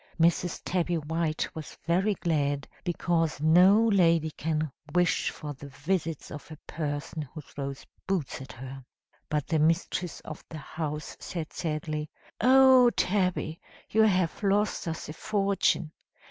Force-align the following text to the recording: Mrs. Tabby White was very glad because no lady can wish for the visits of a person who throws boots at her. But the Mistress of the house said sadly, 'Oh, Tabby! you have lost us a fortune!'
Mrs. 0.19 0.63
Tabby 0.65 0.97
White 0.97 1.47
was 1.53 1.77
very 1.85 2.15
glad 2.15 2.67
because 2.83 3.39
no 3.39 3.85
lady 3.87 4.31
can 4.31 4.71
wish 4.95 5.29
for 5.29 5.53
the 5.53 5.67
visits 5.69 6.31
of 6.31 6.49
a 6.49 6.57
person 6.65 7.21
who 7.21 7.39
throws 7.39 7.85
boots 8.07 8.41
at 8.41 8.51
her. 8.51 8.83
But 9.29 9.45
the 9.45 9.59
Mistress 9.59 10.19
of 10.21 10.43
the 10.49 10.57
house 10.57 11.15
said 11.19 11.53
sadly, 11.53 12.09
'Oh, 12.41 12.89
Tabby! 12.89 13.61
you 13.91 14.01
have 14.01 14.41
lost 14.41 14.87
us 14.87 15.07
a 15.07 15.13
fortune!' 15.13 15.91